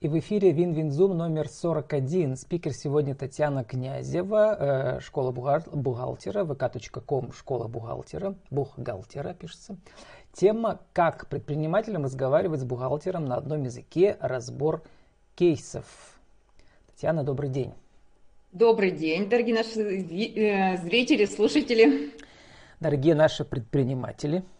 [0.00, 2.36] И в эфире Win-Win Zoom номер 41.
[2.36, 9.76] Спикер сегодня Татьяна Князева, э, школа бухгалтера, vk.com, школа бухгалтера, бухгалтера пишется.
[10.32, 14.16] Тема «Как предпринимателям разговаривать с бухгалтером на одном языке.
[14.20, 14.84] Разбор
[15.34, 16.20] кейсов».
[16.94, 17.74] Татьяна, добрый день.
[18.52, 22.12] Добрый день, дорогие наши э, зрители, слушатели.
[22.78, 24.44] Дорогие наши предприниматели–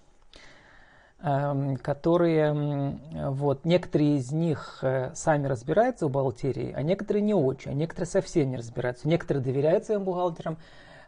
[1.20, 2.96] которые,
[3.30, 8.06] вот, некоторые из них э, сами разбираются в бухгалтерии, а некоторые не очень, а некоторые
[8.06, 9.09] совсем не разбираются.
[9.09, 10.59] Некоторые доверяют своим бухгалтерам,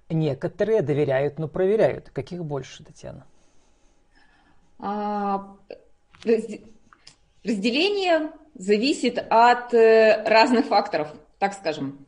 [0.08, 2.10] некоторые доверяют, но проверяют.
[2.10, 3.24] Каких больше, Татьяна?
[4.80, 5.56] А,
[7.44, 12.04] разделение зависит от э, разных факторов, так скажем.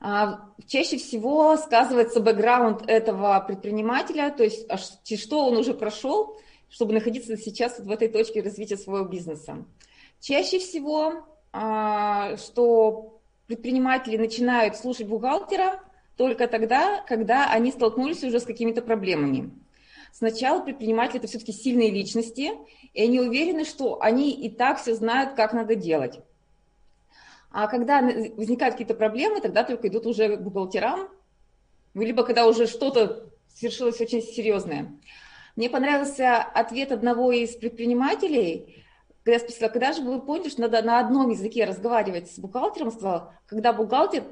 [0.00, 6.38] А, чаще всего сказывается бэкграунд этого предпринимателя, то есть а что он уже прошел,
[6.74, 9.64] чтобы находиться сейчас в этой точке развития своего бизнеса.
[10.18, 15.80] Чаще всего, а, что предприниматели начинают слушать бухгалтера
[16.16, 19.52] только тогда, когда они столкнулись уже с какими-то проблемами.
[20.12, 22.50] Сначала предприниматели это все-таки сильные личности,
[22.92, 26.18] и они уверены, что они и так все знают, как надо делать.
[27.52, 31.08] А когда возникают какие-то проблемы, тогда только идут уже к бухгалтерам,
[31.94, 34.90] либо когда уже что-то свершилось очень серьезное.
[35.56, 38.84] Мне понравился ответ одного из предпринимателей,
[39.22, 42.90] когда я спросила, когда же вы поняли, что надо на одном языке разговаривать с бухгалтером,
[42.90, 44.24] сказал, когда бухгалтер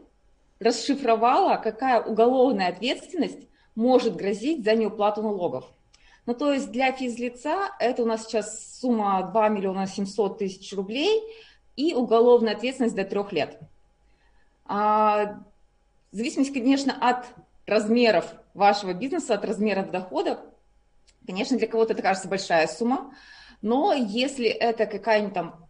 [0.58, 5.72] расшифровала, какая уголовная ответственность может грозить за неуплату налогов.
[6.26, 11.22] Ну, то есть для физлица это у нас сейчас сумма 2 миллиона 700 тысяч рублей
[11.76, 13.58] и уголовная ответственность до трех лет.
[14.66, 15.40] А,
[16.12, 17.26] в зависимости, конечно, от
[17.66, 20.38] размеров вашего бизнеса, от размеров доходов,
[21.26, 23.14] Конечно, для кого-то это кажется большая сумма,
[23.60, 25.68] но если это какая-нибудь там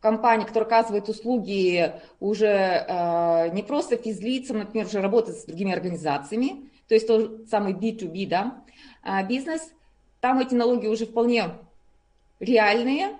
[0.00, 6.70] компания, которая оказывает услуги уже э, не просто физлицам, например, уже работает с другими организациями,
[6.88, 8.64] то есть тот самый B2B да,
[9.02, 9.62] э, бизнес,
[10.20, 11.54] там эти налоги уже вполне
[12.40, 13.16] реальные,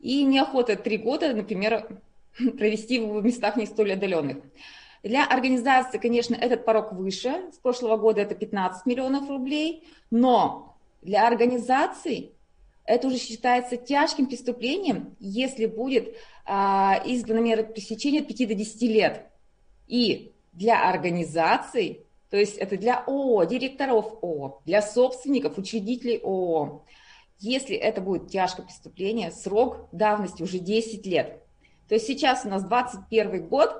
[0.00, 2.00] и неохота три года, например,
[2.58, 4.38] провести в местах не столь отдаленных.
[5.02, 7.50] Для организации, конечно, этот порог выше.
[7.52, 10.73] С прошлого года это 15 миллионов рублей, но
[11.04, 12.34] для организаций
[12.86, 18.82] это уже считается тяжким преступлением, если будет а, избрана мера пресечения от 5 до 10
[18.82, 19.26] лет.
[19.86, 26.84] И для организаций, то есть это для ООО, директоров ООО, для собственников, учредителей ООО,
[27.38, 31.42] если это будет тяжкое преступление, срок давности уже 10 лет.
[31.88, 33.74] То есть сейчас у нас 21 год,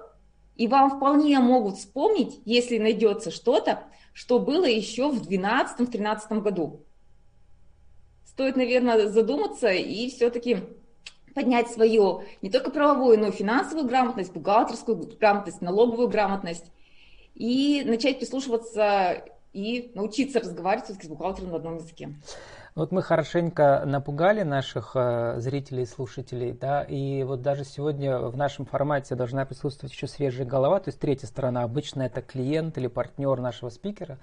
[0.57, 6.85] и вам вполне могут вспомнить, если найдется что-то, что было еще в 2012-2013 году
[8.35, 10.59] стоит, наверное, задуматься и все-таки
[11.35, 16.71] поднять свою не только правовую, но и финансовую грамотность, бухгалтерскую грамотность, налоговую грамотность
[17.35, 22.11] и начать прислушиваться и научиться разговаривать с бухгалтером на одном языке.
[22.77, 28.37] Вот мы хорошенько напугали наших э, зрителей и слушателей, да, и вот даже сегодня в
[28.37, 32.89] нашем формате должна присутствовать еще свежая голова, то есть третья сторона, обычно это клиент или
[32.89, 34.19] партнер нашего спикера,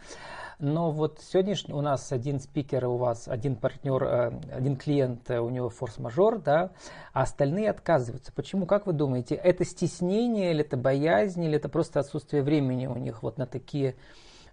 [0.59, 5.39] но вот сегодня у нас один спикер, у вас один партнер, э, один клиент, э,
[5.39, 6.72] у него форс-мажор, да,
[7.13, 8.33] а остальные отказываются.
[8.33, 12.97] Почему, как вы думаете, это стеснение или это боязнь, или это просто отсутствие времени у
[12.97, 13.95] них вот на такие,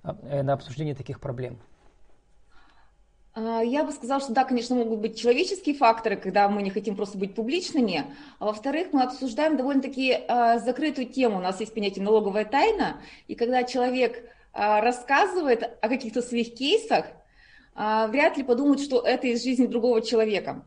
[0.04, 1.59] на обсуждение таких проблем?
[3.38, 6.97] А, я бы сказала, что да, конечно, могут быть человеческие факторы, когда мы не хотим
[6.97, 8.04] просто быть публичными.
[8.38, 11.38] А во-вторых, мы обсуждаем довольно-таки э, закрытую тему.
[11.38, 17.06] У нас есть понятие налоговая тайна, и когда человек э, рассказывает о каких-то своих кейсах,
[17.75, 20.66] вряд ли подумают, что это из жизни другого человека.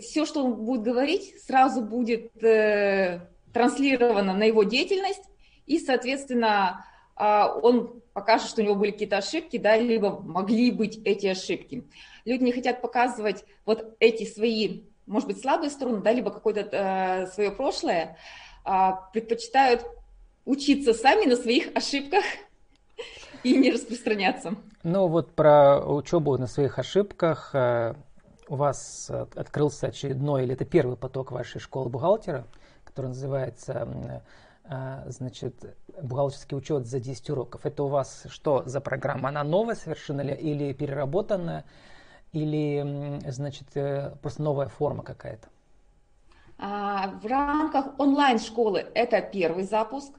[0.00, 3.20] Все, что он будет говорить, сразу будет э,
[3.52, 5.22] транслировано на его деятельность,
[5.66, 6.84] и, соответственно,
[7.16, 11.84] он покажет, что у него были какие-то ошибки, да, либо могли быть эти ошибки.
[12.24, 17.26] Люди не хотят показывать вот эти свои, может быть, слабые стороны, да, либо какое-то э,
[17.26, 18.16] свое прошлое,
[18.64, 19.84] э, предпочитают
[20.44, 22.24] учиться сами на своих ошибках
[23.42, 24.54] и не распространяться.
[24.82, 27.94] Ну вот про учебу на своих ошибках э,
[28.48, 32.46] у вас открылся очередной, или это первый поток вашей школы бухгалтера,
[32.84, 34.22] который называется а,
[34.64, 37.66] значит, бухгалтерский учет за 10 уроков.
[37.66, 39.28] Это у вас что за программа?
[39.28, 41.64] Она новая совершенно или переработанная,
[42.32, 45.48] или, значит, э, просто новая форма какая-то?
[46.58, 50.12] А, в рамках онлайн-школы это первый запуск.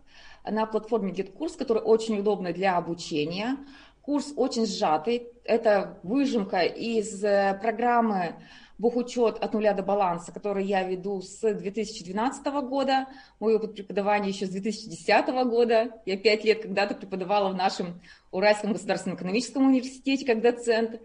[0.49, 3.57] На платформе GetCourse, который очень удобный для обучения.
[4.01, 5.27] Курс очень сжатый.
[5.43, 8.35] Это выжимка из э, программы
[8.77, 13.07] бухучет от нуля до баланса, который я веду с 2012 года.
[13.39, 15.91] Мой опыт преподавания еще с 2010 года.
[16.05, 18.01] Я пять лет когда-то преподавала в нашем
[18.31, 21.01] Уральском государственном экономическом университете как доцент.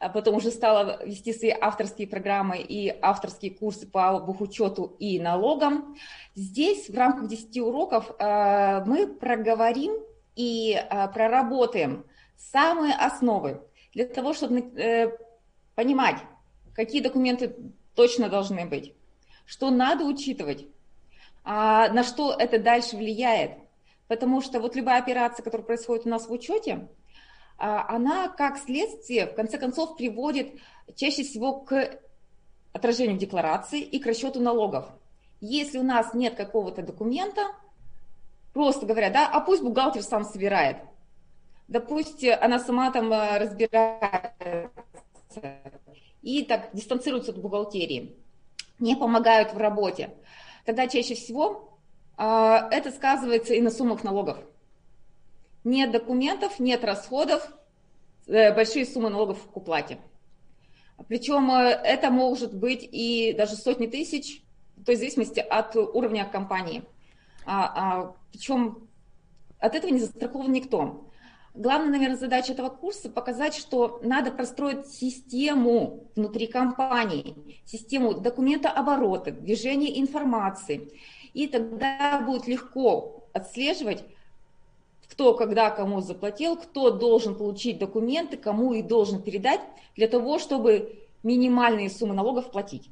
[0.00, 5.96] А потом уже стала вести свои авторские программы и авторские курсы по бухучету и налогам.
[6.36, 9.94] Здесь в рамках 10 уроков э, мы проговорим
[10.36, 12.04] и э, проработаем
[12.36, 13.60] самые основы
[13.92, 15.10] для того, чтобы э,
[15.74, 16.18] понимать,
[16.78, 17.56] какие документы
[17.96, 18.94] точно должны быть,
[19.46, 20.64] что надо учитывать,
[21.42, 23.58] а на что это дальше влияет.
[24.06, 26.86] Потому что вот любая операция, которая происходит у нас в учете,
[27.58, 30.52] а, она как следствие в конце концов приводит
[30.94, 31.98] чаще всего к
[32.72, 34.88] отражению декларации и к расчету налогов.
[35.40, 37.42] Если у нас нет какого-то документа,
[38.52, 40.76] просто говоря, да, а пусть бухгалтер сам собирает.
[41.66, 44.70] Допустим, она сама там э, разбирается
[46.22, 48.16] и так дистанцируются от бухгалтерии,
[48.78, 50.14] не помогают в работе,
[50.64, 51.78] тогда чаще всего
[52.16, 54.38] э, это сказывается и на суммах налогов.
[55.64, 57.48] Нет документов, нет расходов,
[58.26, 59.98] э, большие суммы налогов к уплате.
[61.08, 64.42] Причем э, это может быть и даже сотни тысяч,
[64.84, 66.82] то есть в зависимости от уровня компании.
[67.44, 68.88] А, а, причем
[69.58, 71.07] от этого не застрахован никто.
[71.58, 77.34] Главная, наверное, задача этого курса показать, что надо простроить систему внутри компании,
[77.64, 80.92] систему документа оборота, движения информации.
[81.34, 84.04] И тогда будет легко отслеживать,
[85.08, 89.60] кто когда кому заплатил, кто должен получить документы, кому и должен передать,
[89.96, 92.88] для того, чтобы минимальные суммы налогов платить.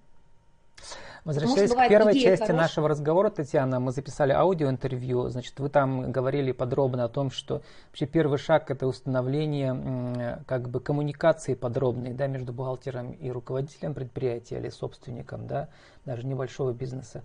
[1.26, 2.56] Возвращаясь к первой части хорошая.
[2.56, 8.06] нашего разговора, Татьяна, мы записали аудиоинтервью, значит, вы там говорили подробно о том, что вообще
[8.06, 14.68] первый шаг это установление как бы коммуникации подробной, да, между бухгалтером и руководителем предприятия или
[14.68, 15.68] собственником, да,
[16.06, 17.22] даже небольшого бизнеса.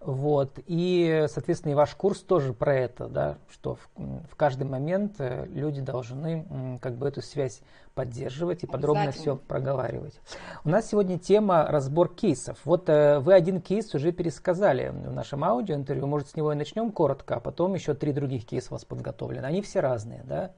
[0.00, 0.58] Вот.
[0.66, 3.90] И, соответственно, и ваш курс тоже про это, да, что в,
[4.30, 7.60] в каждый момент э, люди должны как бы эту связь
[7.94, 10.18] поддерживать и подробно все проговаривать.
[10.64, 12.58] У нас сегодня тема разбор кейсов.
[12.64, 16.92] Вот э, вы один кейс уже пересказали в нашем аудиоинтервью, может с него и начнем
[16.92, 19.44] коротко, а потом еще три других кейса у вас подготовлены.
[19.44, 20.52] Они все разные, да?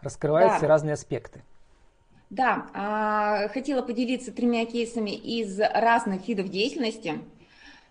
[0.00, 0.56] Раскрывают да.
[0.58, 1.42] все разные аспекты.
[2.28, 7.20] Да, а, хотела поделиться тремя кейсами из разных видов деятельности.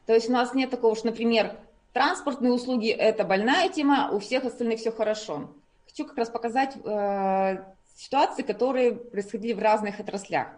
[0.05, 1.55] То есть у нас нет такого, что, например,
[1.93, 5.49] транспортные услуги– это больная тема, у всех остальных все хорошо.
[5.87, 7.63] Хочу как раз показать э,
[7.95, 10.49] ситуации, которые происходили в разных отраслях.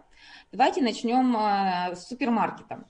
[0.50, 2.84] Давайте начнем э, с супермаркета.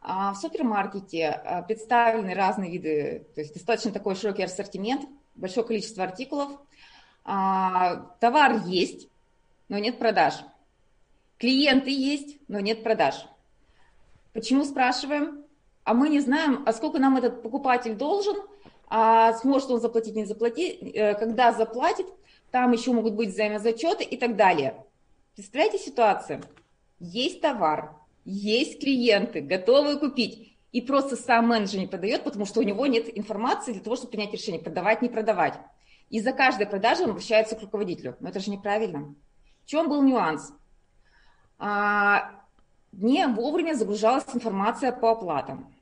[0.00, 6.04] А в супермаркете э, представлены разные виды, то есть достаточно такой широкий ассортимент, большое количество
[6.04, 6.52] артикулов.
[7.24, 9.08] А, товар есть,
[9.72, 10.34] но нет продаж.
[11.38, 13.24] Клиенты есть, но нет продаж.
[14.34, 15.46] Почему спрашиваем?
[15.84, 18.36] А мы не знаем, а сколько нам этот покупатель должен,
[18.86, 22.04] а сможет он заплатить, не заплатить, э, когда заплатит,
[22.50, 24.76] там еще могут быть взаимозачеты и так далее.
[25.36, 26.42] Представляете ситуацию?
[27.00, 27.96] Есть товар,
[28.26, 33.06] есть клиенты, готовые купить, и просто сам менеджер не продает, потому что у него нет
[33.16, 35.54] информации для того, чтобы принять решение, продавать, не продавать.
[36.10, 38.18] И за каждой продажей он обращается к руководителю.
[38.20, 39.14] Но это же неправильно.
[39.64, 40.52] В чем был нюанс?
[41.58, 42.30] А,
[42.92, 45.74] не вовремя загружалась информация по оплатам.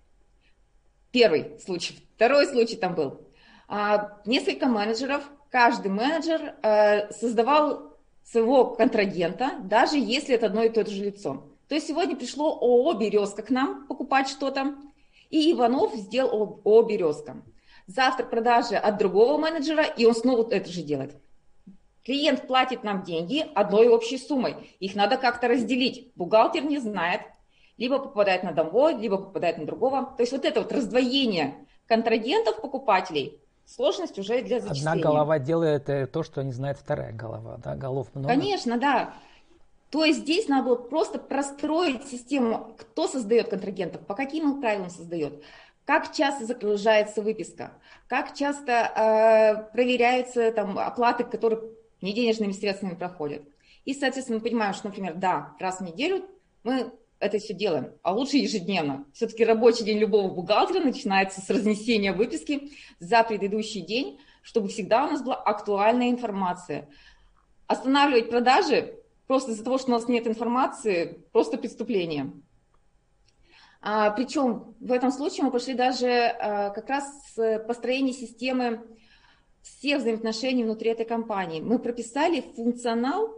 [1.10, 2.06] Первый случай.
[2.14, 3.26] Второй случай там был.
[3.68, 10.84] А, несколько менеджеров каждый менеджер э, создавал своего контрагента, даже если это одно и то
[10.88, 11.44] же лицо.
[11.68, 14.75] То есть сегодня пришло ООО «Березка» к нам покупать что-то,
[15.30, 17.42] и Иванов сделал ООО «Березка».
[17.87, 21.16] Завтра продажи от другого менеджера, и он снова это же делает.
[22.04, 24.57] Клиент платит нам деньги одной общей суммой.
[24.80, 26.12] Их надо как-то разделить.
[26.16, 27.23] Бухгалтер не знает.
[27.76, 30.14] Либо попадает на одного, либо попадает на другого.
[30.16, 34.92] То есть вот это вот раздвоение контрагентов, покупателей, сложность уже для зачисления.
[34.92, 38.28] Одна голова делает э, то, что не знает вторая голова, да, голов много.
[38.28, 39.14] Конечно, да.
[39.90, 45.42] То есть здесь надо было просто простроить систему, кто создает контрагентов, по каким правилам создает,
[45.85, 47.73] как часто загружается выписка,
[48.07, 51.61] как часто э, проверяются там, оплаты, которые
[52.00, 53.42] не денежными средствами проходят.
[53.85, 56.25] И, соответственно, мы понимаем, что, например, да, раз в неделю
[56.62, 59.04] мы это все делаем, а лучше ежедневно.
[59.12, 65.11] Все-таки рабочий день любого бухгалтера начинается с разнесения выписки за предыдущий день, чтобы всегда у
[65.11, 66.88] нас была актуальная информация.
[67.66, 68.95] Останавливать продажи
[69.26, 72.33] просто из-за того, что у нас нет информации, просто преступление.
[73.83, 77.04] А, причем в этом случае мы пошли даже а, как раз
[77.35, 78.83] с построения системы
[79.62, 81.61] всех взаимоотношений внутри этой компании.
[81.61, 83.35] Мы прописали функционал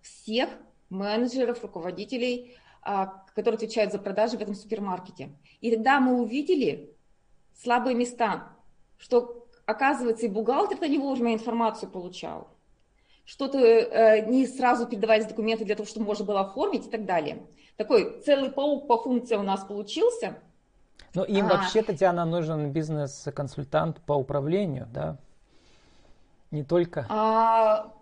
[0.00, 0.48] всех
[0.90, 5.30] менеджеров, руководителей а, которые отвечают за продажи в этом супермаркете.
[5.60, 6.92] И тогда мы увидели
[7.54, 8.48] слабые места,
[8.98, 12.48] что, оказывается, и бухгалтер-то не вовремя информацию получал,
[13.24, 17.46] что-то э, не сразу передавались документы для того, чтобы можно было оформить и так далее.
[17.76, 20.38] Такой целый паук по функции у нас получился.
[21.14, 25.18] Ну, им а, вообще, Татьяна, нужен бизнес-консультант по управлению, да?
[26.52, 27.06] Не только...
[27.08, 27.92] А,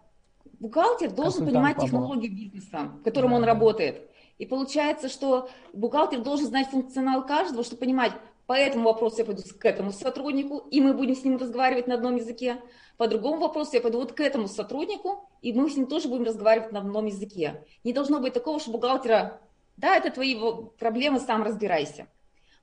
[0.59, 3.49] бухгалтер должен понимать технологию бизнеса, в котором да, он да.
[3.49, 4.11] работает.
[4.39, 8.13] И получается, что бухгалтер должен знать функционал каждого, чтобы понимать,
[8.47, 11.95] по этому вопросу я пойду к этому сотруднику, и мы будем с ним разговаривать на
[11.95, 12.61] одном языке.
[12.97, 16.25] По другому вопросу я пойду вот к этому сотруднику, и мы с ним тоже будем
[16.25, 17.65] разговаривать на одном языке.
[17.85, 19.41] Не должно быть такого, что бухгалтера,
[19.77, 20.37] да, это твои
[20.81, 22.09] проблемы, сам разбирайся.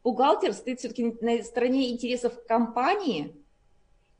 [0.04, 3.34] Бухгалтер стоит все-таки на стороне интересов компании,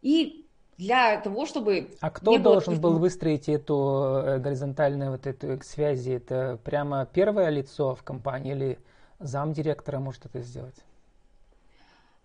[0.02, 0.47] и
[0.78, 1.90] для того, чтобы...
[2.02, 2.92] А кто должен было...
[2.92, 6.12] был выстроить эту э, горизонтальную вот эту связи?
[6.12, 8.80] Это прямо первое лицо в компании или
[9.20, 10.76] зам директора может это сделать?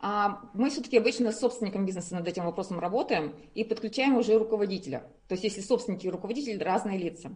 [0.01, 5.05] А мы все-таки обычно с собственником бизнеса над этим вопросом работаем и подключаем уже руководителя.
[5.29, 7.31] То есть если собственники и руководитель разные лица.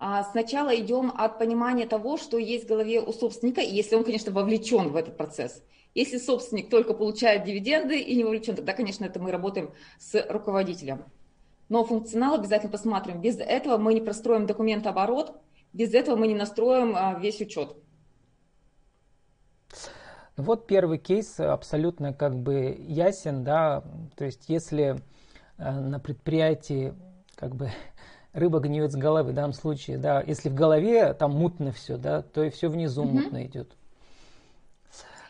[0.00, 4.32] А сначала идем от понимания того, что есть в голове у собственника, если он, конечно,
[4.32, 5.62] вовлечен в этот процесс.
[5.94, 11.04] Если собственник только получает дивиденды и не вовлечен, тогда, конечно, это мы работаем с руководителем.
[11.68, 13.20] Но функционал обязательно посмотрим.
[13.20, 15.34] Без этого мы не простроим документооборот,
[15.72, 17.76] без этого мы не настроим а, весь учет.
[20.36, 23.82] Вот первый кейс абсолютно как бы ясен, да,
[24.16, 25.00] то есть если
[25.58, 26.94] э, на предприятии
[27.34, 27.70] как бы
[28.32, 32.22] рыба гниет с головы в данном случае, да, если в голове там мутно все, да,
[32.22, 33.18] то и все внизу угу.
[33.18, 33.76] мутно идет.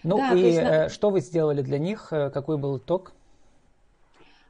[0.09, 2.09] Ну да, и есть, э, что вы сделали для них?
[2.13, 3.13] Э, какой был итог?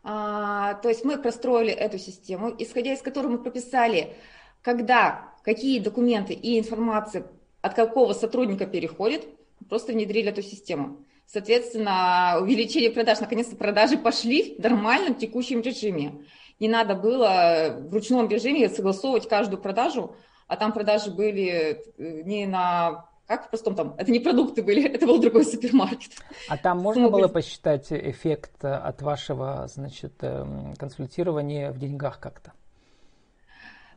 [0.05, 4.15] А, то есть мы простроили эту систему, исходя из которой мы прописали,
[4.63, 7.27] когда, какие документы и информация
[7.61, 9.27] от какого сотрудника переходит,
[9.69, 10.99] просто внедрили эту систему.
[11.27, 16.25] Соответственно, увеличение продаж, наконец-то продажи пошли в нормальном текущем режиме.
[16.61, 20.15] Не надо было в ручном режиме согласовывать каждую продажу,
[20.47, 24.89] а там продажи были э, не на как в простом там, это не продукты были,
[24.95, 26.13] это был другой супермаркет.
[26.49, 32.53] А там можно ну, было посчитать эффект от вашего, значит, эм, консультирования в деньгах как-то?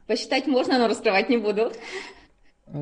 [0.06, 1.72] Посчитать можно, но раскрывать не буду.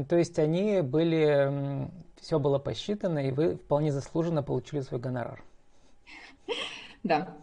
[0.10, 1.88] То есть они были,
[2.20, 5.44] все было посчитано, и вы вполне заслуженно получили свой гонорар.
[7.04, 7.38] Да.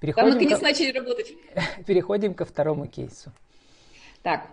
[0.00, 0.64] Переходим Там наконец ко...
[0.64, 1.34] начали работать.
[1.86, 3.32] Переходим ко второму кейсу.
[4.22, 4.48] Так,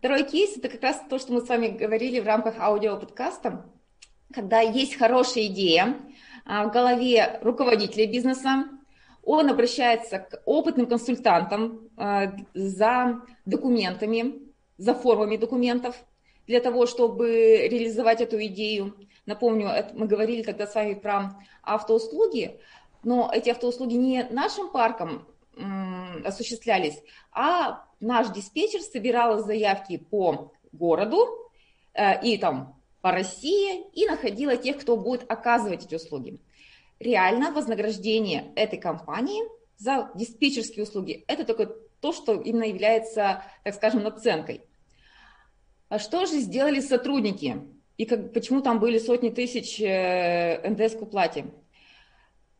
[0.00, 3.66] Второй кейс– это как раз то, что мы с вами говорили в рамках аудиоподкаста,
[4.32, 5.94] когда есть хорошая идея
[6.46, 8.64] а, в голове руководителя бизнеса,
[9.22, 14.36] он обращается к опытным консультантам а, за документами,
[14.78, 16.02] за формами документов
[16.46, 18.96] для того, чтобы реализовать эту идею.
[19.26, 22.58] Напомню, мы говорили тогда с вами про автоуслуги,
[23.04, 25.26] но эти автоуслуги не нашим парком
[26.24, 26.98] осуществлялись,
[27.32, 31.50] а наш диспетчер собирал заявки по городу
[31.94, 36.38] э, и там по России и находила тех, кто будет оказывать эти услуги.
[36.98, 39.42] Реально вознаграждение этой компании
[39.76, 41.66] за диспетчерские услуги– это только
[42.00, 44.62] то, что именно является, так скажем, наценкой.
[45.88, 47.62] А что же сделали сотрудники?
[47.96, 51.46] И как, почему там были сотни тысяч э, НДС к уплате?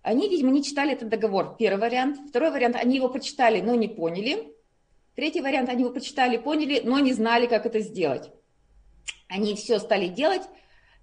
[0.02, 1.56] Они, видимо, не читали этот договор.
[1.58, 2.18] Первый вариант.
[2.28, 4.54] Второй вариант, они его прочитали, но не поняли.
[5.14, 8.30] Третий вариант, они его прочитали, поняли, но не знали, как это сделать.
[9.28, 10.42] Они все стали делать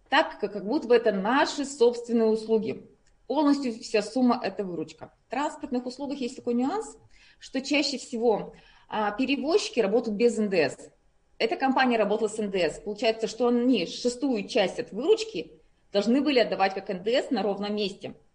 [0.09, 2.87] так, как, как будто бы это наши собственные услуги.
[3.27, 5.13] Полностью вся сумма– это выручка.
[5.27, 6.97] В транспортных услугах есть такой нюанс,
[7.39, 8.55] что чаще всего
[8.87, 10.89] а, перевозчики работают без НДС.
[11.37, 12.79] Эта компания работала с НДС.
[12.79, 15.51] Получается, что они шестую часть от выручки
[15.91, 18.15] должны были отдавать как НДС на ровном месте–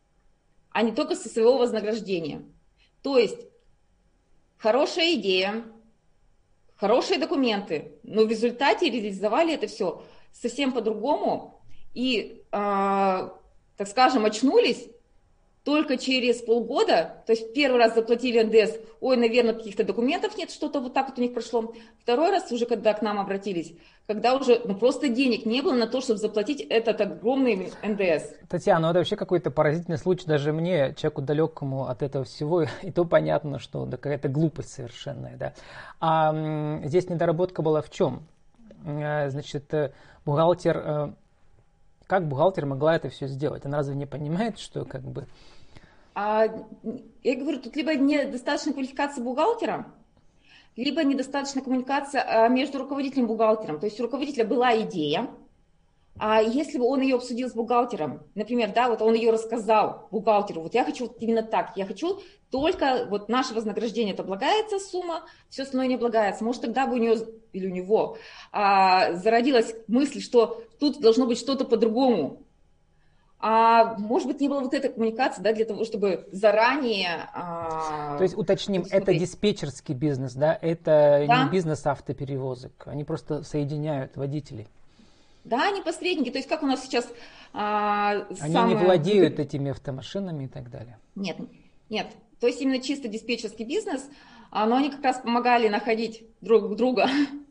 [0.73, 2.43] а не только со своего вознаграждения.
[3.03, 3.39] То есть
[4.59, 5.65] хорошая идея,
[6.77, 10.03] хорошие документы, но в результате реализовали это все
[10.33, 11.63] совсем по-другому
[11.95, 14.89] и, э, так скажем, очнулись
[15.65, 20.81] только через полгода, то есть первый раз заплатили НДС, ой, наверное, каких-то документов нет, что-то
[20.81, 21.73] вот так вот у них прошло.
[22.01, 23.75] Второй раз уже, когда к нам обратились,
[24.09, 28.25] когда уже ну, просто денег не было на то, чтобы заплатить этот огромный НДС.
[28.49, 32.91] Татьяна, ну это вообще какой-то поразительный случай, даже мне, человеку далекому от этого всего, и
[32.91, 35.37] то понятно, что да, какая-то глупость совершенная.
[35.37, 35.53] Да.
[36.01, 38.27] А здесь недоработка была в чем?
[38.85, 39.93] Э, значит, э,
[40.25, 41.13] бухгалтер э,
[42.13, 43.65] как бухгалтер могла это все сделать?
[43.65, 45.27] Она разве не понимает, что как бы...
[46.15, 46.45] А,
[47.23, 49.87] я говорю, тут либо недостаточная квалификация бухгалтера,
[50.77, 53.81] либо недостаточная коммуникация а, между руководителем и бухгалтером.
[53.81, 55.31] То есть у руководителя была идея,
[56.19, 60.61] А если бы он ее обсудил с бухгалтером, например, да, вот он ее рассказал бухгалтеру,
[60.61, 65.23] вот я хочу вот именно так, я хочу только вот наше вознаграждение, это облагается сумма,
[65.49, 66.45] все остальное не облагается.
[66.45, 67.17] Может, тогда бы у нее
[67.53, 68.19] или у него
[68.53, 72.43] а, зародилась мысль, что тут должно быть что-то по-другому.
[73.45, 77.29] А может быть, не было вот этой коммуникации, да, для того, чтобы заранее...
[77.35, 80.57] А, То есть, уточним, это диспетчерский бизнес, да?
[80.63, 81.45] Это да?
[81.45, 82.85] не бизнес автоперевозок.
[82.87, 84.69] Они просто соединяют водителей.
[85.45, 86.31] Да, они посредники.
[86.31, 87.11] То есть как у нас сейчас...
[87.53, 88.77] А, они самое...
[88.77, 90.99] не владеют этими автомашинами и так далее.
[91.15, 91.37] Нет,
[91.91, 92.07] нет.
[92.41, 94.09] То есть именно чисто диспетчерский бизнес,
[94.51, 97.09] а, но они как раз помогали находить друг друга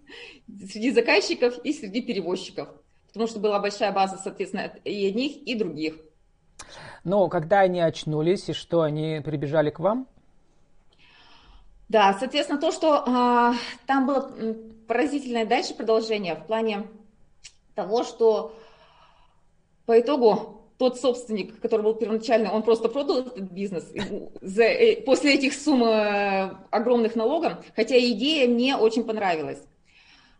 [0.48, 2.69] среди заказчиков и среди перевозчиков.
[3.07, 5.95] Потому что была большая база, соответственно, и одних, и других.
[7.03, 10.07] Но когда они очнулись, и что, они прибежали к вам?
[11.89, 13.53] Да, соответственно, то, что а,
[13.86, 14.31] там было
[14.88, 16.88] поразительное дальше продолжение в плане
[17.81, 18.53] того, что
[19.85, 23.91] по итогу тот собственник, который был первоначально, он просто продал этот бизнес
[24.41, 29.61] за, э, после этих сумм э, огромных налогов, хотя идея мне очень понравилась.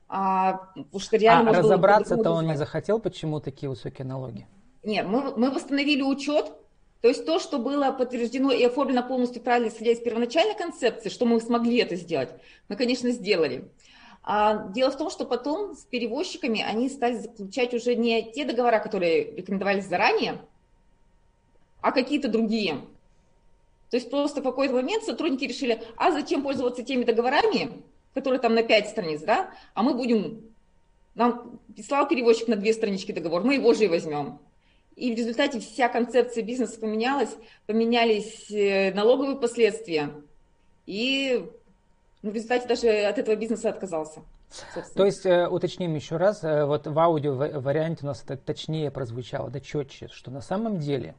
[0.08, 4.46] А, что реально а разобраться-то он не захотел, почему такие высокие налоги?
[4.84, 6.52] Нет, мы, мы восстановили учет,
[7.02, 11.26] то есть то, что было подтверждено и оформлено полностью правильно, исходя из первоначальной концепции, что
[11.26, 12.30] мы смогли это сделать,
[12.68, 13.70] мы, конечно, сделали.
[14.24, 18.80] А дело в том, что потом с перевозчиками они стали заключать уже не те договора,
[18.80, 20.42] которые рекомендовались заранее,
[21.82, 22.82] а какие-то другие.
[23.90, 28.54] То есть просто в какой-то момент сотрудники решили, а зачем пользоваться теми договорами, которые там
[28.54, 30.54] на 5 страниц, да, а мы будем,
[31.16, 34.40] нам прислал перевозчик на две странички договор, мы его же и возьмем.
[34.96, 37.36] И в результате вся концепция бизнеса поменялась,
[37.66, 40.12] поменялись э, налоговые последствия,
[40.86, 41.50] и
[42.22, 44.22] в результате даже от этого бизнеса отказался.
[44.50, 44.96] Собственно.
[44.96, 48.92] То есть, э, уточним еще раз, э, вот в аудио варианте у нас это точнее
[48.92, 51.16] прозвучало, да четче, что на самом деле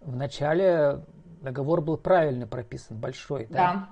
[0.00, 1.00] в начале
[1.42, 3.46] договор был правильно прописан, большой.
[3.50, 3.88] Да, да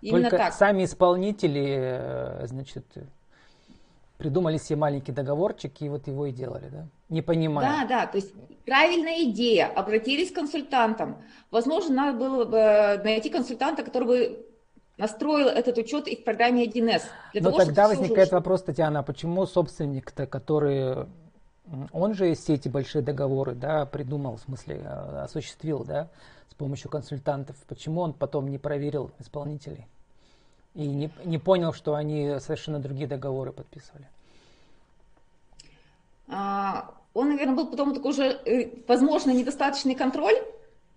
[0.00, 0.54] именно Только так.
[0.54, 2.84] сами исполнители, э, значит,
[4.18, 6.86] придумали себе маленький договорчик и вот его и делали, да?
[7.08, 7.68] Не понимаю.
[7.68, 8.32] Да, да, то есть
[8.64, 11.22] правильная идея, обратились к консультантам.
[11.50, 14.45] Возможно, надо было бы найти консультанта, который бы
[14.98, 17.02] настроил этот учет и в программе 1С.
[17.34, 18.36] Но того, тогда возникает уже...
[18.36, 21.06] вопрос, Татьяна, а почему собственник-то, который,
[21.92, 26.08] он же все эти большие договоры, да, придумал, в смысле, а, осуществил, да,
[26.50, 29.86] с помощью консультантов, почему он потом не проверил исполнителей
[30.74, 34.08] и не, не понял, что они совершенно другие договоры подписывали?
[36.28, 40.36] А, он, наверное, был потом такой уже, э, возможно, недостаточный контроль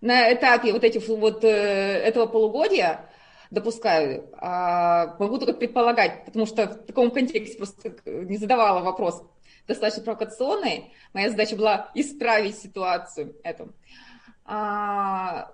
[0.01, 3.05] на этапе вот этих вот э, этого полугодия,
[3.51, 4.29] допускаю.
[4.37, 9.23] А могу только предполагать, потому что в таком контексте просто не задавала вопрос
[9.67, 10.93] достаточно провокационный.
[11.13, 13.73] Моя задача была исправить ситуацию эту.
[14.45, 15.51] А,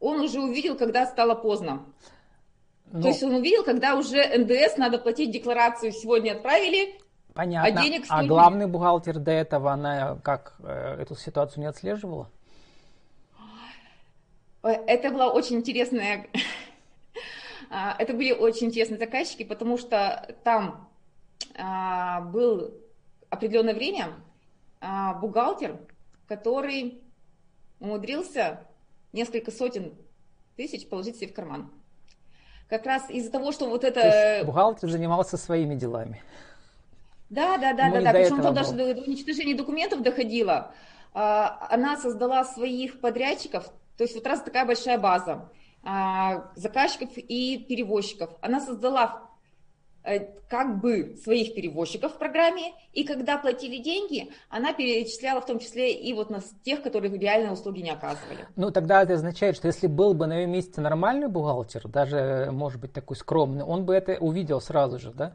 [0.00, 1.84] он уже увидел, когда стало поздно.
[2.90, 3.02] Но...
[3.02, 6.98] То есть он увидел, когда уже НДС надо платить декларацию сегодня отправили,
[7.34, 7.80] Понятно.
[7.80, 12.28] А, денег а главный бухгалтер до этого, она как э, эту ситуацию не отслеживала?
[14.62, 16.38] Это была очень интересная а,
[17.70, 20.88] это были очень интересные заказчики, потому что там
[21.56, 22.74] а, был
[23.28, 24.14] определенное время
[24.80, 25.78] а, бухгалтер,
[26.26, 27.00] который
[27.78, 28.66] умудрился
[29.12, 29.94] несколько сотен
[30.56, 31.70] тысяч положить себе в карман.
[32.68, 34.00] Как раз из-за того, что вот это...
[34.00, 36.22] То есть бухгалтер занимался своими делами.
[37.30, 38.12] Да, да, да, да, да.
[38.12, 40.74] Причем там даже до уничтожения документов доходило.
[41.12, 45.48] Она создала своих подрядчиков, то есть вот раз такая большая база.
[45.82, 48.30] А, заказчиков и перевозчиков.
[48.42, 49.22] Она создала
[50.04, 55.58] э, как бы своих перевозчиков в программе, и когда платили деньги, она перечисляла в том
[55.58, 58.46] числе и вот на тех, которые реальные услуги не оказывали.
[58.56, 62.78] Ну, тогда это означает, что если был бы на ее месте нормальный бухгалтер, даже, может
[62.78, 65.34] быть, такой скромный, он бы это увидел сразу же, да?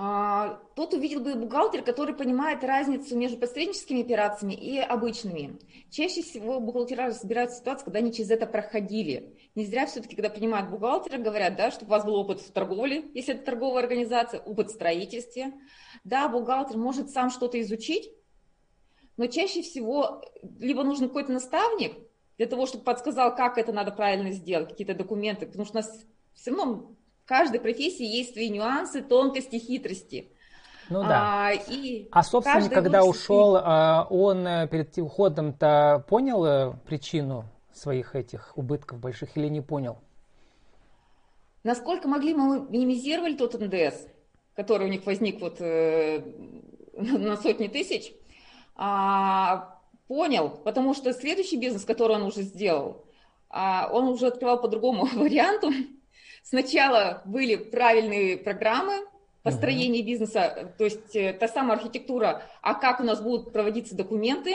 [0.00, 5.58] А, тот увидел бы бухгалтер, который понимает разницу между посредническими операциями и обычными.
[5.90, 9.36] Чаще всего бухгалтера разбирают ситуацию, когда они через это проходили.
[9.56, 13.10] Не зря все-таки, когда принимают бухгалтера, говорят, да, чтобы у вас был опыт в торговле,
[13.12, 15.52] если это торговая организация, опыт в строительстве.
[16.04, 18.12] Да, бухгалтер может сам что-то изучить,
[19.16, 20.22] но чаще всего
[20.60, 21.96] либо нужен какой-то наставник
[22.36, 26.06] для того, чтобы подсказал, как это надо правильно сделать, какие-то документы, потому что у нас
[26.34, 26.94] все равно
[27.28, 30.32] каждой профессии есть свои нюансы, тонкости, хитрости.
[30.88, 31.48] Ну да.
[31.48, 38.16] А, и а собственно, когда ушел, а, он э, перед уходом-то понял э, причину своих
[38.16, 39.98] этих убытков больших или не понял?
[41.62, 44.06] Насколько могли, мы минимизировали тот НДС,
[44.56, 46.22] который у них возник вот э,
[46.94, 48.14] на сотни тысяч,
[48.74, 53.04] а, понял, потому что следующий бизнес, который он уже сделал,
[53.50, 55.70] а, он уже открывал по другому варианту.
[56.42, 59.06] Сначала были правильные программы
[59.42, 60.06] построения uh-huh.
[60.06, 64.54] бизнеса, то есть э, та самая архитектура, а как у нас будут проводиться документы,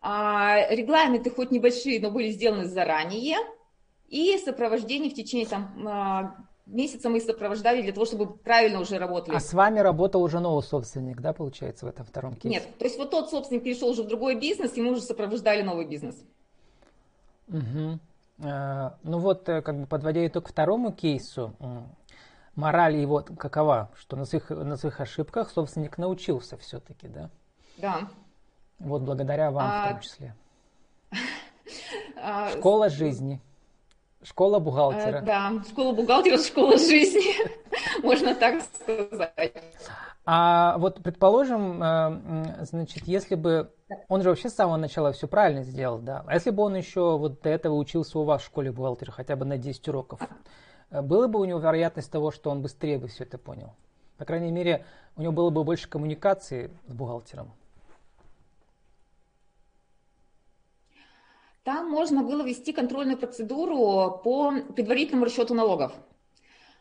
[0.00, 3.38] а, регламенты хоть небольшие, но были сделаны заранее,
[4.08, 9.36] и сопровождение в течение там, а, месяца мы сопровождали для того, чтобы правильно уже работали.
[9.36, 12.48] А с вами работал уже новый собственник, да, получается, в этом втором кейсе?
[12.48, 15.62] Нет, то есть вот тот собственник перешел уже в другой бизнес, и мы уже сопровождали
[15.62, 16.16] новый бизнес.
[17.48, 17.98] Угу.
[18.38, 21.54] Ну вот, э, как бы подводя итог второму кейсу,
[22.54, 23.90] мораль его какова?
[23.96, 27.30] Что на своих, на своих ошибках собственник научился все-таки, да?
[27.78, 28.08] Да.
[28.78, 29.86] Вот благодаря вам а...
[29.86, 30.34] в том числе.
[32.18, 33.40] А, Школа жизни.
[34.22, 35.18] Школа бухгалтера.
[35.18, 37.22] Э, да, школа бухгалтера, школа жизни,
[38.02, 39.52] можно так сказать.
[40.28, 43.72] А вот предположим, э, значит, если бы
[44.08, 46.24] он же вообще с самого начала все правильно сделал, да.
[46.26, 49.36] А если бы он еще вот до этого учился у вас в школе бухгалтера хотя
[49.36, 50.20] бы на 10 уроков,
[50.90, 53.74] э, было бы у него вероятность того, что он быстрее бы все это понял?
[54.18, 54.84] По крайней мере,
[55.14, 57.52] у него было бы больше коммуникации с бухгалтером.
[61.62, 65.92] Там можно было вести контрольную процедуру по предварительному расчету налогов.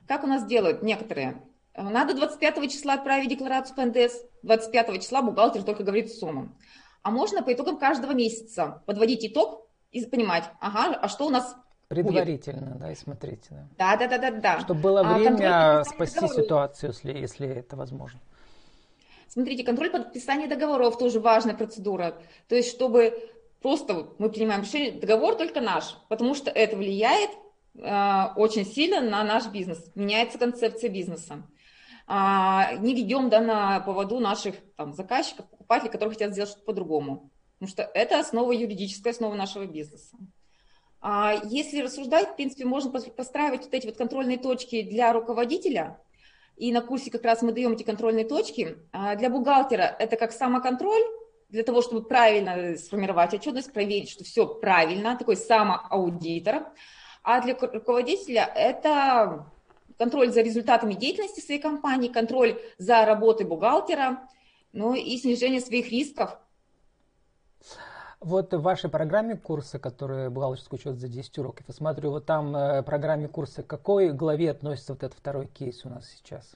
[0.07, 1.41] Как у нас делают некоторые?
[1.77, 6.55] Надо 25 числа отправить декларацию по НДС, 25 числа бухгалтер только говорит сумму.
[7.03, 11.55] А можно по итогам каждого месяца подводить итог и понимать, ага, а что у нас
[11.87, 12.77] Предварительно, будет?
[12.79, 13.67] да, и смотрите.
[13.77, 14.59] Да, да, да, да, да.
[14.61, 16.43] Чтобы было а время спасти договоров.
[16.43, 18.19] ситуацию, если, если это возможно.
[19.27, 22.15] Смотрите, контроль подписания договоров тоже важная процедура.
[22.47, 23.13] То есть, чтобы
[23.65, 27.31] Просто мы принимаем решение, договор только наш, потому что это влияет
[27.73, 31.41] э, очень сильно на наш бизнес, меняется концепция бизнеса.
[32.07, 37.31] А, не ведем да, на поводу наших там, заказчиков, покупателей, которые хотят сделать что-то по-другому.
[37.57, 40.17] Потому что это основа, юридическая основа нашего бизнеса.
[41.01, 45.99] А, если рассуждать, в принципе, можно постраивать вот эти вот контрольные точки для руководителя.
[46.57, 48.77] И на курсе как раз мы даем эти контрольные точки.
[48.91, 51.03] А для бухгалтера это как самоконтроль,
[51.49, 56.67] для того, чтобы правильно сформировать отчетность, проверить, что все правильно, такой самоаудитор.
[57.23, 59.51] А для руководителя это
[59.97, 64.27] контроль за результатами деятельности своей компании, контроль за работой бухгалтера,
[64.73, 66.37] ну и снижение своих рисков.
[68.19, 72.53] Вот в вашей программе курса, которая бухгалтерский учет за 10 уроков, я смотрю, вот там
[72.53, 76.55] в э, программе курса, к какой главе относится вот этот второй кейс у нас сейчас?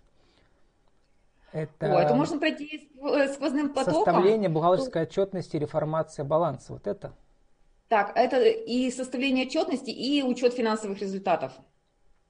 [1.52, 4.06] Это, О, это можно пройти э, сквозным потоком.
[4.06, 6.74] Составление бухгалтерской отчетности, реформация баланса.
[6.74, 7.14] Вот это?
[7.88, 11.54] Так, это и составление отчетности, и учет финансовых результатов.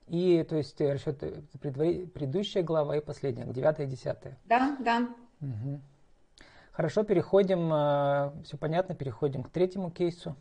[0.10, 4.38] И, то есть, э, расчет, э, предыдущая глава и последняя, девятая и десятая.
[4.46, 5.08] Да, да.
[5.42, 5.82] Угу.
[6.72, 10.36] Хорошо, переходим, все понятно, переходим к третьему кейсу.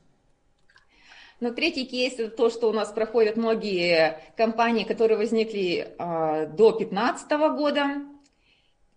[1.41, 6.73] Но третий кейс это то, что у нас проходят многие компании, которые возникли э, до
[6.73, 7.87] 2015 года.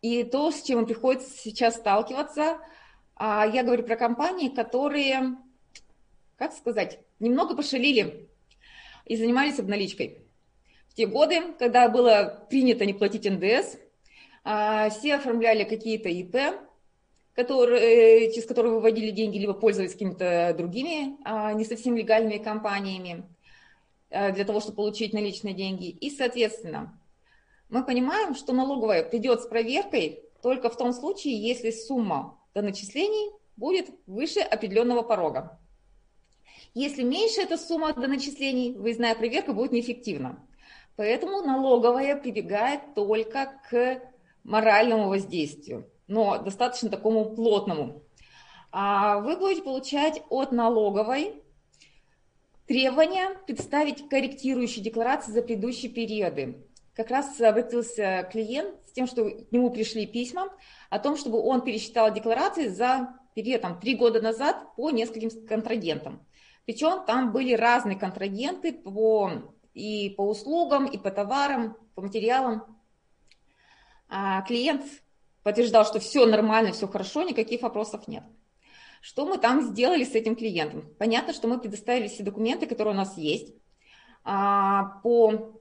[0.02, 2.58] И то, с чем им приходится сейчас сталкиваться,
[3.16, 5.38] а, я говорю про компании, которые,
[6.38, 8.28] как сказать, немного пошалили
[9.06, 10.26] и занимались обналичкой.
[10.92, 13.78] В те годы, когда было принято не платить НДС,
[14.44, 16.60] а, все оформляли какие-то ИП,
[17.34, 23.24] которые, через которые выводили деньги, либо пользовались какими-то другими а, не совсем легальными компаниями
[24.10, 25.88] для того, чтобы получить наличные деньги.
[25.88, 27.00] И, соответственно,
[27.70, 33.32] мы понимаем, что налоговая придет с проверкой только в том случае, если сумма до начислений
[33.56, 35.58] будет выше определенного порога.
[36.74, 40.46] Если меньше эта сумма до начислений, выездная проверка будет неэффективна.
[40.96, 44.02] Поэтому налоговая прибегает только к
[44.44, 48.04] моральному воздействию, но достаточно такому плотному.
[48.72, 51.44] А вы будете получать от налоговой
[52.68, 59.52] требования представить корректирующие декларации за предыдущие периоды как раз обратился клиент с тем, что к
[59.52, 60.50] нему пришли письма
[60.90, 66.26] о том, чтобы он пересчитал декларации за период там, три года назад по нескольким контрагентам.
[66.66, 69.32] Причем там были разные контрагенты по,
[69.74, 72.78] и по услугам, и по товарам, по материалам.
[74.10, 74.84] А клиент
[75.44, 78.24] подтверждал, что все нормально, все хорошо, никаких вопросов нет.
[79.02, 80.94] Что мы там сделали с этим клиентом?
[81.00, 83.56] Понятно, что мы предоставили все документы, которые у нас есть
[84.24, 85.60] а, по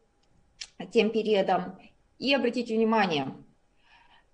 [0.93, 1.79] тем периодом.
[2.19, 3.35] И обратите внимание,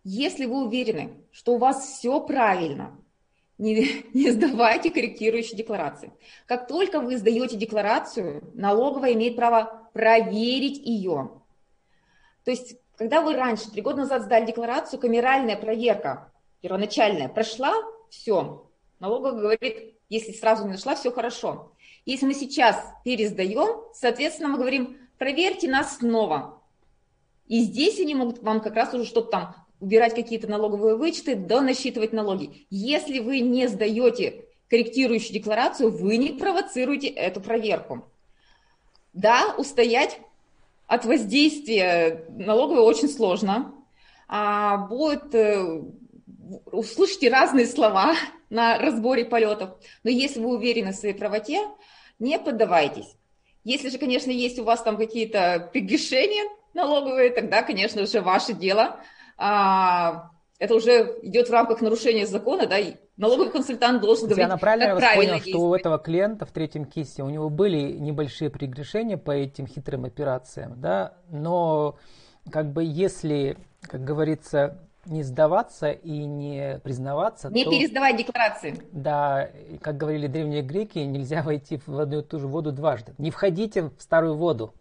[0.03, 2.99] если вы уверены, что у вас все правильно,
[3.59, 6.13] не, не сдавайте корректирующие декларации.
[6.47, 11.31] Как только вы сдаете декларацию, налоговая имеет право проверить ее.
[12.45, 17.75] То есть, когда вы раньше, три года назад сдали декларацию, камеральная проверка первоначальная прошла,
[18.11, 18.71] все.
[18.99, 21.73] Налоговая говорит, если сразу не нашла, все хорошо.
[22.07, 26.63] Если мы сейчас пересдаем, соответственно, мы говорим, проверьте нас снова.
[27.47, 31.61] И здесь они могут вам как раз уже что-то там убирать какие-то налоговые вычеты, да
[31.61, 32.67] насчитывать налоги.
[32.71, 38.05] Если вы не сдаете корректирующую декларацию, вы не провоцируете эту проверку.
[39.13, 40.19] Да, устоять
[40.87, 43.73] от воздействия налоговой очень сложно.
[44.29, 45.83] А, будет, э,
[46.73, 48.15] услышите разные слова
[48.51, 49.71] на разборе полетов,
[50.03, 51.61] но если вы уверены в своей правоте,
[52.19, 53.17] не поддавайтесь.
[53.65, 59.01] Если же, конечно, есть у вас там какие-то прегрешения налоговые, тогда, конечно, уже ваше дело.
[59.37, 62.77] А, это уже идет в рамках нарушения закона, да,
[63.17, 66.85] налоговый консультант должен говорить, Я правильно как правильно понял, что у этого клиента в третьем
[66.85, 71.97] кейсе у него были небольшие прегрешения по этим хитрым операциям, да, но
[72.51, 77.49] как бы если, как говорится, не сдаваться и не признаваться.
[77.51, 78.77] Не то, пересдавать декларации.
[78.93, 83.15] Да, как говорили древние греки, нельзя войти в одну и ту же воду дважды.
[83.19, 84.75] Не входите в старую воду.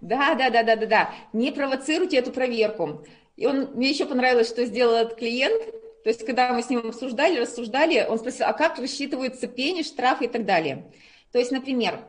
[0.00, 1.10] Да, да, да, да, да, да.
[1.32, 3.04] Не провоцируйте эту проверку.
[3.36, 5.62] И он, мне еще понравилось, что сделал этот клиент.
[6.02, 10.24] То есть, когда мы с ним обсуждали, рассуждали, он спросил, а как рассчитываются пени, штрафы
[10.24, 10.92] и так далее.
[11.32, 12.00] То есть, например,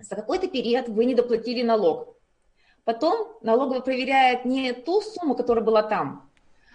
[0.00, 2.16] за какой-то период вы не доплатили налог.
[2.84, 6.30] Потом налоговая проверяет не ту сумму, которая была там,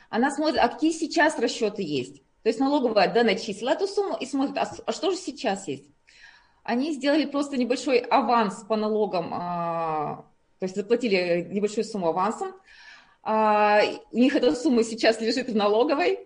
[0.10, 2.24] она смотрит, а какие сейчас расчеты есть.
[2.44, 5.90] То есть налоговая да, начислила эту сумму и смотрит, а, а что же сейчас есть.
[6.64, 10.26] Они сделали просто небольшой аванс по налогам, а,
[10.60, 12.54] то есть заплатили небольшую сумму авансом.
[13.30, 13.82] А,
[14.14, 16.20] у них эта сумма сейчас лежит в налоговой.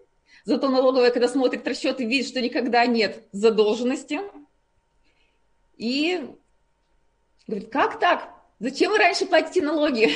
[0.46, 4.20] Зато налоговая, когда смотрит расчеты, видит, что никогда нет задолженности.
[5.78, 6.30] И
[7.48, 8.30] говорит, как так?
[8.60, 10.10] Зачем вы раньше платите налоги?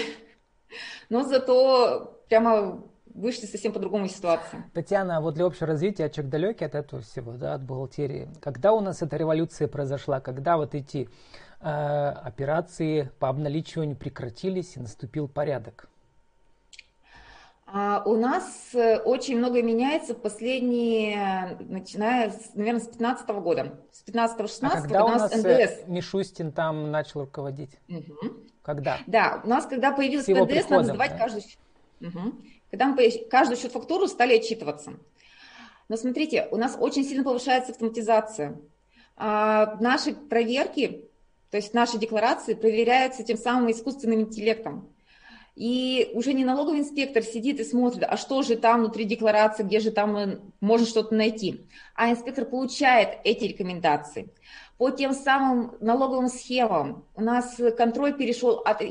[1.10, 4.64] Но зато прямо вышли совсем по другому ситуации.
[4.76, 8.30] Татьяна, а вот для общего развития, человек далекий от этого всего, да, от бухгалтерии.
[8.42, 11.10] Когда у нас эта революция произошла, когда вот эти
[11.62, 15.90] э, операции по обналичиванию прекратились и наступил порядок?
[17.68, 23.80] А у нас э, очень много меняется в последние, начиная, с, наверное, с 15 года.
[23.92, 25.46] С 15-16 а когда у нас, НДС.
[25.46, 27.72] Э, Мишустин там начал руководить?
[27.90, 28.34] Угу.
[28.62, 29.00] Когда?
[29.08, 31.18] Да, у нас, когда появился НДС, приходом, надо сдавать да?
[31.18, 31.58] каждый...
[32.02, 32.34] Угу
[32.76, 35.00] когда мы каждую счет-фактуру стали отчитываться.
[35.88, 38.60] Но смотрите, у нас очень сильно повышается автоматизация.
[39.16, 41.06] А наши проверки,
[41.52, 44.94] то есть наши декларации проверяются тем самым искусственным интеллектом.
[45.56, 49.80] И уже не налоговый инспектор сидит и смотрит, а что же там внутри декларации, где
[49.80, 51.62] же там можно что-то найти.
[51.96, 54.28] А инспектор получает эти рекомендации.
[54.78, 58.82] По тем самым налоговым схемам у нас контроль перешел от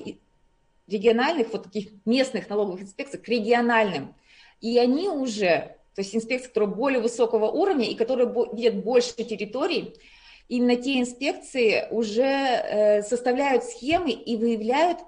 [0.87, 4.15] региональных, вот таких местных налоговых инспекций к региональным.
[4.63, 9.95] И они уже, то есть инспекции, которые более высокого уровня и которые видят больше территорий,
[10.49, 15.01] именно те инспекции уже э, составляют схемы и выявляют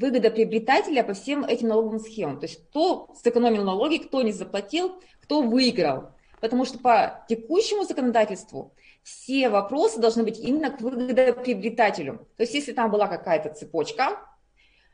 [0.00, 2.40] выгодоприобретателя по всем этим налоговым схемам.
[2.40, 6.12] То есть кто сэкономил налоги, кто не заплатил, кто выиграл.
[6.40, 12.26] Потому что по текущему законодательству все вопросы должны быть именно к выгодоприобретателю.
[12.36, 14.18] То есть если там была какая-то цепочка,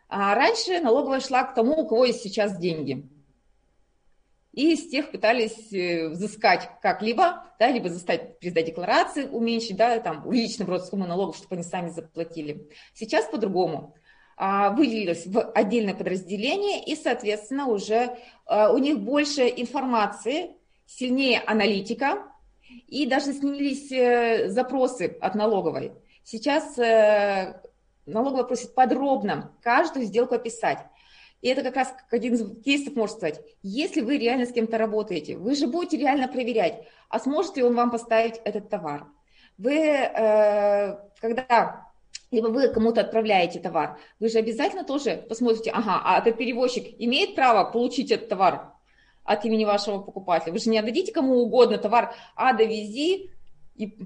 [0.08, 3.08] а раньше налоговая шла к тому, у кого есть сейчас деньги.
[4.52, 10.26] И из тех пытались э, взыскать как-либо, да, либо заставить пересдать декларации, уменьшить, да, там,
[10.26, 12.66] увеличить, наоборот, сумму налогов, чтобы они сами заплатили.
[12.94, 13.94] Сейчас по-другому.
[14.38, 20.50] А, выделилось в отдельное подразделение, и, соответственно, уже а, у них больше информации,
[20.84, 22.18] сильнее аналитика,
[22.86, 25.92] и даже снялись э, запросы от налоговой.
[26.22, 27.60] Сейчас э,
[28.04, 30.78] налоговая просит подробно каждую сделку описать.
[31.40, 33.40] И это как раз один из кейсов, можно сказать.
[33.62, 37.74] Если вы реально с кем-то работаете, вы же будете реально проверять, а сможет ли он
[37.74, 39.06] вам поставить этот товар.
[39.58, 41.85] Вы, э, когда
[42.30, 47.34] либо вы кому-то отправляете товар, вы же обязательно тоже посмотрите, ага, а этот перевозчик имеет
[47.34, 48.72] право получить этот товар
[49.24, 50.52] от имени вашего покупателя.
[50.52, 53.30] Вы же не отдадите кому угодно товар, а довези,
[53.74, 53.98] и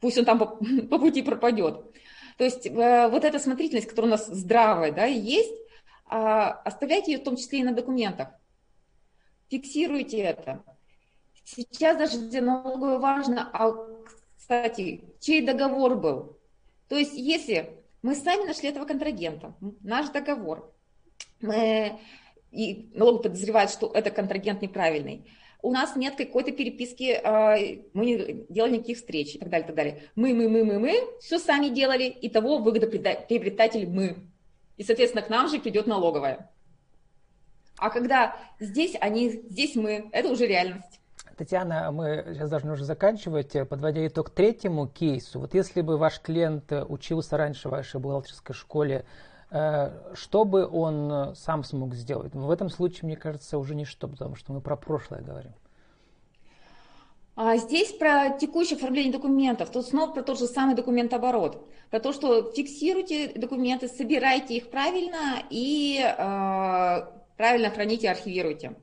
[0.00, 0.46] пусть он там по,
[0.90, 1.84] по пути пропадет.
[2.38, 5.54] То есть э, вот эта смотрительность, которая у нас здравая, да, есть,
[6.06, 8.28] а, оставляйте ее в том числе и на документах.
[9.48, 10.62] Фиксируйте это.
[11.44, 13.72] Сейчас даже для налоговой важно, а,
[14.36, 16.33] кстати, чей договор был.
[16.88, 17.70] То есть если
[18.02, 20.72] мы сами нашли этого контрагента, наш договор,
[21.40, 21.98] мы,
[22.50, 25.26] и налог подозревает, что это контрагент неправильный,
[25.62, 27.56] у нас нет какой-то переписки, а,
[27.94, 30.02] мы не делали никаких встреч и так далее, и так далее.
[30.14, 34.16] Мы, мы, мы, мы, мы, все сами делали, и того выгодоприобретатель мы.
[34.76, 36.50] И, соответственно, к нам же придет налоговая.
[37.78, 41.00] А когда здесь они, здесь мы, это уже реальность.
[41.36, 45.40] Татьяна, мы сейчас должны уже заканчивать, подводя итог третьему кейсу.
[45.40, 49.04] Вот если бы ваш клиент учился раньше в вашей бухгалтерской школе,
[49.50, 52.34] э, что бы он сам смог сделать?
[52.34, 55.52] В этом случае, мне кажется, уже ничто, потому что мы про прошлое говорим.
[57.36, 62.12] А здесь про текущее оформление документов, тут снова про тот же самый документооборот, про то,
[62.12, 68.76] что фиксируйте документы, собирайте их правильно и э, правильно храните архивируйте,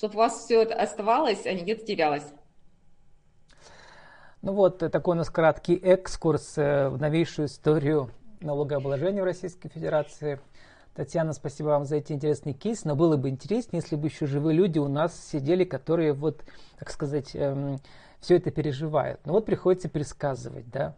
[0.00, 2.24] чтобы у вас все это оставалось, а не где-то терялось.
[4.40, 8.10] Ну вот, такой у нас краткий экскурс э, в новейшую историю
[8.40, 10.40] налогообложения в Российской Федерации–
[10.94, 14.56] Татьяна, спасибо вам за эти интересные кейсы, но было бы интереснее, если бы еще живые
[14.56, 16.42] люди у нас сидели, которые вот,
[16.78, 17.78] так сказать, эм,
[18.20, 19.20] все это переживают.
[19.24, 20.94] Но вот приходится пересказывать, да.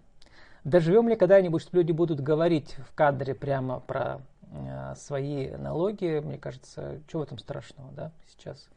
[0.64, 6.38] Доживем ли когда-нибудь, что люди будут говорить в кадре прямо про э, свои налоги, мне
[6.38, 8.68] кажется, что в этом страшного, да, сейчас?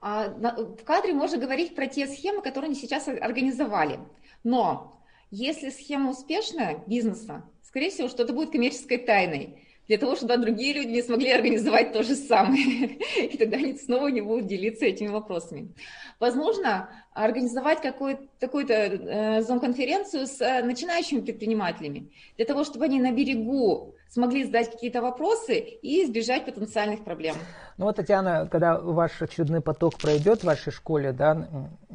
[0.00, 3.98] А, в кадре можно говорить про те схемы, которые они сейчас организовали.
[4.44, 9.58] Но если схема успешная бизнеса, скорее всего, что это будет коммерческой тайной
[9.88, 12.98] для того, чтобы другие люди не смогли организовать то же самое.
[13.18, 15.72] И тогда они снова не будут делиться этими вопросами.
[16.20, 23.94] Возможно, организовать какую-то э, зон-конференцию с э, начинающими предпринимателями, для того, чтобы они на берегу
[24.08, 27.36] смогли задать какие-то вопросы и избежать потенциальных проблем.
[27.76, 31.48] Ну вот, Татьяна, когда ваш очередной поток пройдет в вашей школе, да,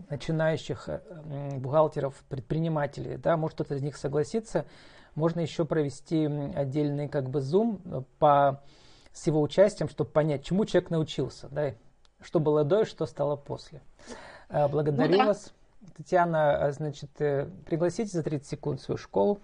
[0.09, 4.65] начинающих э, бухгалтеров, предпринимателей, да, может кто-то из них согласится,
[5.15, 8.63] можно еще провести отдельный как бы зум э, по,
[9.11, 11.73] с его участием, чтобы понять, чему человек научился, да,
[12.21, 13.81] что было до и что стало после.
[14.49, 15.25] Э, благодарю ну, да.
[15.25, 15.51] вас.
[15.97, 17.09] Татьяна, а, значит,
[17.65, 19.39] пригласите за 30 секунд свою школу.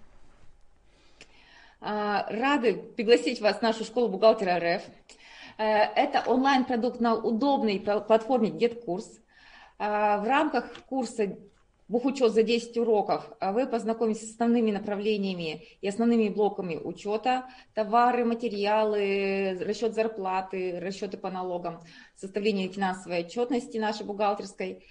[1.81, 4.83] А, рады пригласить вас в нашу школу бухгалтера РФ.
[5.57, 9.19] Это онлайн-продукт на удобной платформе GetCourse.
[9.77, 11.37] В рамках курса
[11.89, 18.25] Бухучет за 10 уроков а вы познакомитесь с основными направлениями и основными блоками учета, товары,
[18.25, 21.81] материалы, расчет зарплаты, расчеты по налогам,
[22.15, 24.85] составление финансовой отчетности нашей бухгалтерской.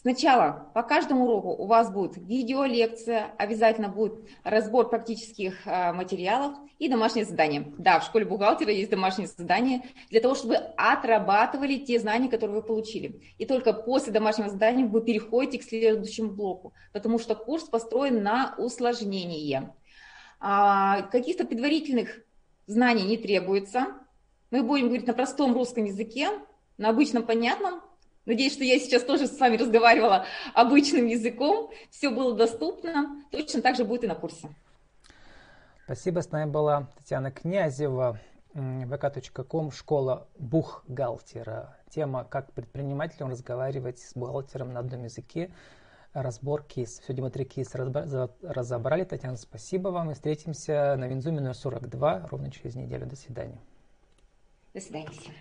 [0.00, 6.88] Сначала по каждому уроку у вас будет видеолекция, обязательно будет разбор практических а, материалов и
[6.88, 7.70] домашнее задание.
[7.76, 12.66] Да, в школе бухгалтера есть домашнее задание для того, чтобы отрабатывали те знания, которые вы
[12.66, 13.20] получили.
[13.36, 18.54] И только после домашнего задания вы переходите к следующему блоку, потому что курс построен на
[18.56, 19.74] усложнение.
[20.40, 22.20] А, каких-то предварительных
[22.66, 23.88] знаний не требуется.
[24.50, 26.30] Мы будем говорить на простом русском языке,
[26.78, 27.82] на обычном понятном,
[28.26, 33.76] Надеюсь, что я сейчас тоже с вами разговаривала обычным языком, все было доступно, точно так
[33.76, 34.48] же будет и на курсе.
[35.84, 38.20] Спасибо, с нами была Татьяна Князева,
[38.54, 41.76] vk.com, школа бухгалтера.
[41.88, 45.50] Тема «Как предпринимателям разговаривать с бухгалтером на одном языке».
[46.12, 47.00] Разбор кейс.
[47.04, 47.78] Сегодня мы три кейса
[48.42, 49.04] разобрали.
[49.04, 50.10] Татьяна, спасибо вам.
[50.10, 53.06] И встретимся на Винзуме номер 42 ровно через неделю.
[53.06, 53.60] До свидания.
[54.74, 55.32] До свидания всем.